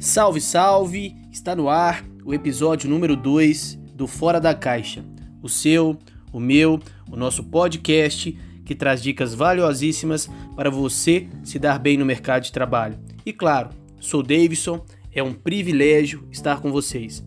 Salve, 0.00 0.40
salve! 0.40 1.14
Está 1.30 1.54
no 1.54 1.68
ar 1.68 2.02
o 2.24 2.32
episódio 2.32 2.88
número 2.88 3.14
2 3.14 3.78
do 3.94 4.06
Fora 4.06 4.40
da 4.40 4.54
Caixa. 4.54 5.04
O 5.42 5.48
seu, 5.48 5.98
o 6.32 6.40
meu, 6.40 6.80
o 7.12 7.16
nosso 7.16 7.44
podcast 7.44 8.32
que 8.64 8.74
traz 8.74 9.02
dicas 9.02 9.34
valiosíssimas 9.34 10.30
para 10.56 10.70
você 10.70 11.28
se 11.44 11.58
dar 11.58 11.78
bem 11.78 11.98
no 11.98 12.06
mercado 12.06 12.44
de 12.44 12.50
trabalho. 12.50 12.98
E 13.26 13.32
claro, 13.34 13.68
sou 14.00 14.22
Davidson, 14.22 14.82
é 15.12 15.22
um 15.22 15.34
privilégio 15.34 16.26
estar 16.30 16.62
com 16.62 16.72
vocês. 16.72 17.22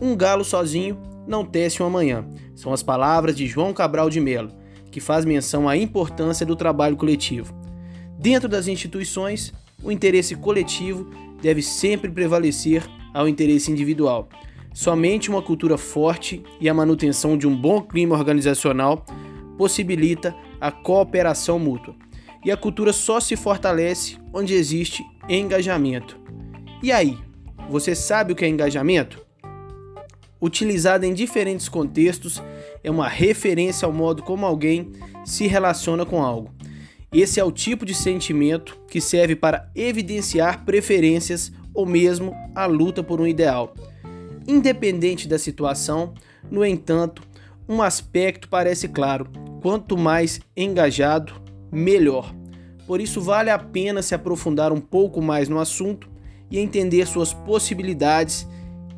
Um 0.00 0.16
galo 0.16 0.44
sozinho 0.44 1.00
não 1.24 1.44
tece 1.44 1.84
um 1.84 1.86
amanhã. 1.86 2.26
São 2.56 2.72
as 2.72 2.82
palavras 2.82 3.36
de 3.36 3.46
João 3.46 3.72
Cabral 3.72 4.10
de 4.10 4.18
Melo, 4.18 4.50
que 4.90 4.98
faz 4.98 5.24
menção 5.24 5.68
à 5.68 5.76
importância 5.76 6.44
do 6.44 6.56
trabalho 6.56 6.96
coletivo. 6.96 7.54
Dentro 8.18 8.48
das 8.48 8.66
instituições, 8.66 9.52
o 9.84 9.92
interesse 9.92 10.34
coletivo 10.34 11.08
deve 11.42 11.60
sempre 11.60 12.10
prevalecer 12.10 12.88
ao 13.12 13.28
interesse 13.28 13.70
individual. 13.70 14.28
Somente 14.72 15.28
uma 15.28 15.42
cultura 15.42 15.76
forte 15.76 16.42
e 16.58 16.68
a 16.68 16.72
manutenção 16.72 17.36
de 17.36 17.46
um 17.46 17.54
bom 17.54 17.82
clima 17.82 18.16
organizacional 18.16 19.04
possibilita 19.58 20.34
a 20.60 20.70
cooperação 20.70 21.58
mútua. 21.58 21.94
E 22.44 22.50
a 22.50 22.56
cultura 22.56 22.92
só 22.92 23.20
se 23.20 23.36
fortalece 23.36 24.16
onde 24.32 24.54
existe 24.54 25.04
engajamento. 25.28 26.18
E 26.82 26.90
aí, 26.90 27.18
você 27.68 27.94
sabe 27.94 28.32
o 28.32 28.36
que 28.36 28.44
é 28.44 28.48
engajamento? 28.48 29.24
Utilizado 30.40 31.04
em 31.04 31.14
diferentes 31.14 31.68
contextos, 31.68 32.42
é 32.82 32.90
uma 32.90 33.08
referência 33.08 33.86
ao 33.86 33.92
modo 33.92 34.22
como 34.22 34.44
alguém 34.44 34.90
se 35.24 35.46
relaciona 35.46 36.04
com 36.04 36.20
algo. 36.22 36.50
Esse 37.12 37.38
é 37.38 37.44
o 37.44 37.52
tipo 37.52 37.84
de 37.84 37.94
sentimento 37.94 38.80
que 38.88 38.98
serve 38.98 39.36
para 39.36 39.70
evidenciar 39.74 40.64
preferências 40.64 41.52
ou 41.74 41.84
mesmo 41.84 42.34
a 42.54 42.64
luta 42.64 43.02
por 43.02 43.20
um 43.20 43.26
ideal. 43.26 43.74
Independente 44.48 45.28
da 45.28 45.38
situação, 45.38 46.14
no 46.50 46.64
entanto, 46.64 47.22
um 47.68 47.82
aspecto 47.82 48.48
parece 48.48 48.88
claro: 48.88 49.28
quanto 49.60 49.96
mais 49.96 50.40
engajado, 50.56 51.34
melhor. 51.70 52.34
Por 52.86 52.98
isso, 52.98 53.20
vale 53.20 53.50
a 53.50 53.58
pena 53.58 54.00
se 54.00 54.14
aprofundar 54.14 54.72
um 54.72 54.80
pouco 54.80 55.20
mais 55.20 55.50
no 55.50 55.60
assunto 55.60 56.10
e 56.50 56.58
entender 56.58 57.06
suas 57.06 57.32
possibilidades 57.32 58.48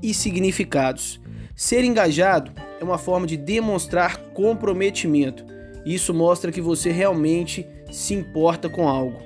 e 0.00 0.14
significados. 0.14 1.20
Ser 1.54 1.84
engajado 1.84 2.52
é 2.80 2.84
uma 2.84 2.98
forma 2.98 3.26
de 3.26 3.36
demonstrar 3.36 4.18
comprometimento. 4.32 5.44
Isso 5.84 6.14
mostra 6.14 6.50
que 6.50 6.60
você 6.60 6.90
realmente 6.90 7.66
se 7.94 8.12
importa 8.12 8.68
com 8.68 8.88
algo. 8.88 9.22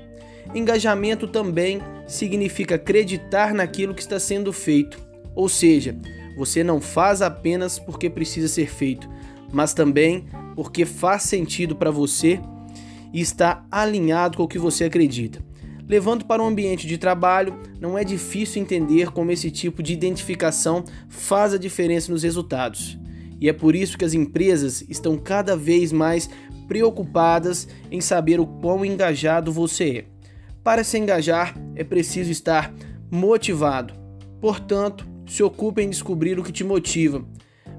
Engajamento 0.54 1.26
também 1.26 1.80
significa 2.06 2.74
acreditar 2.74 3.54
naquilo 3.54 3.94
que 3.94 4.02
está 4.02 4.20
sendo 4.20 4.52
feito. 4.52 4.98
Ou 5.34 5.48
seja, 5.48 5.96
você 6.36 6.62
não 6.62 6.80
faz 6.80 7.22
apenas 7.22 7.78
porque 7.78 8.10
precisa 8.10 8.48
ser 8.48 8.68
feito, 8.68 9.08
mas 9.52 9.72
também 9.72 10.26
porque 10.54 10.84
faz 10.84 11.22
sentido 11.22 11.76
para 11.76 11.90
você 11.90 12.40
e 13.12 13.20
está 13.20 13.64
alinhado 13.70 14.36
com 14.36 14.42
o 14.42 14.48
que 14.48 14.58
você 14.58 14.84
acredita. 14.84 15.42
Levando 15.86 16.26
para 16.26 16.42
um 16.42 16.46
ambiente 16.46 16.86
de 16.86 16.98
trabalho, 16.98 17.58
não 17.80 17.96
é 17.96 18.04
difícil 18.04 18.60
entender 18.60 19.10
como 19.10 19.32
esse 19.32 19.50
tipo 19.50 19.82
de 19.82 19.94
identificação 19.94 20.84
faz 21.08 21.54
a 21.54 21.58
diferença 21.58 22.12
nos 22.12 22.22
resultados. 22.22 22.98
E 23.40 23.48
é 23.48 23.52
por 23.52 23.74
isso 23.74 23.96
que 23.96 24.04
as 24.04 24.14
empresas 24.14 24.84
estão 24.88 25.16
cada 25.16 25.56
vez 25.56 25.92
mais 25.92 26.28
preocupadas 26.66 27.68
em 27.90 28.00
saber 28.00 28.40
o 28.40 28.46
quão 28.46 28.84
engajado 28.84 29.52
você 29.52 29.98
é. 29.98 30.04
Para 30.62 30.84
se 30.84 30.98
engajar, 30.98 31.56
é 31.74 31.82
preciso 31.82 32.30
estar 32.30 32.74
motivado. 33.10 33.94
Portanto, 34.40 35.06
se 35.26 35.42
ocupe 35.42 35.82
em 35.82 35.90
descobrir 35.90 36.38
o 36.38 36.42
que 36.42 36.52
te 36.52 36.64
motiva, 36.64 37.24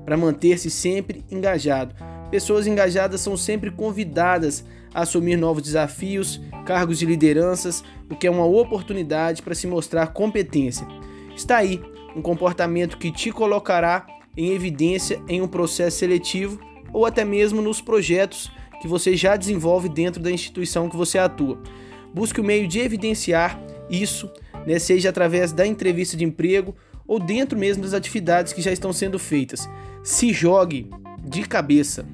para 0.05 0.17
manter-se 0.17 0.69
sempre 0.69 1.23
engajado. 1.29 1.93
Pessoas 2.31 2.67
engajadas 2.67 3.21
são 3.21 3.35
sempre 3.35 3.69
convidadas 3.71 4.63
a 4.93 5.01
assumir 5.01 5.35
novos 5.35 5.63
desafios, 5.63 6.41
cargos 6.65 6.97
de 6.99 7.05
lideranças, 7.05 7.83
o 8.09 8.15
que 8.15 8.27
é 8.27 8.31
uma 8.31 8.45
oportunidade 8.45 9.41
para 9.41 9.55
se 9.55 9.67
mostrar 9.67 10.07
competência. 10.07 10.87
Está 11.35 11.57
aí 11.57 11.81
um 12.15 12.21
comportamento 12.21 12.97
que 12.97 13.11
te 13.11 13.31
colocará 13.31 14.05
em 14.35 14.51
evidência 14.51 15.21
em 15.27 15.41
um 15.41 15.47
processo 15.47 15.97
seletivo 15.97 16.59
ou 16.93 17.05
até 17.05 17.23
mesmo 17.23 17.61
nos 17.61 17.81
projetos 17.81 18.51
que 18.81 18.87
você 18.87 19.15
já 19.15 19.35
desenvolve 19.35 19.89
dentro 19.89 20.21
da 20.21 20.31
instituição 20.31 20.89
que 20.89 20.95
você 20.95 21.17
atua. 21.17 21.61
Busque 22.13 22.39
o 22.39 22.43
meio 22.43 22.67
de 22.67 22.79
evidenciar 22.79 23.59
isso, 23.89 24.31
né, 24.65 24.79
seja 24.79 25.09
através 25.09 25.51
da 25.51 25.65
entrevista 25.65 26.15
de 26.15 26.23
emprego 26.23 26.75
ou 27.07 27.19
dentro 27.19 27.57
mesmo 27.57 27.83
das 27.83 27.93
atividades 27.93 28.53
que 28.53 28.61
já 28.61 28.71
estão 28.71 28.93
sendo 28.93 29.19
feitas. 29.19 29.67
Se 30.03 30.31
jogue 30.31 30.89
de 31.23 31.43
cabeça. 31.43 32.05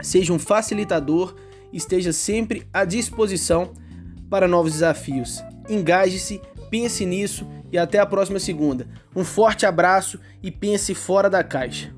Seja 0.00 0.32
um 0.32 0.38
facilitador, 0.38 1.34
esteja 1.72 2.12
sempre 2.12 2.64
à 2.72 2.84
disposição 2.84 3.72
para 4.30 4.48
novos 4.48 4.72
desafios. 4.72 5.42
Engaje-se, 5.68 6.40
pense 6.70 7.04
nisso 7.04 7.46
e 7.72 7.78
até 7.78 7.98
a 7.98 8.06
próxima 8.06 8.38
segunda. 8.38 8.86
Um 9.14 9.24
forte 9.24 9.66
abraço 9.66 10.20
e 10.42 10.50
pense 10.50 10.94
fora 10.94 11.28
da 11.28 11.42
caixa. 11.42 11.97